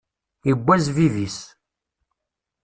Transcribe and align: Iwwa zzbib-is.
Iwwa 0.51 0.75
zzbib-is. 0.83 1.39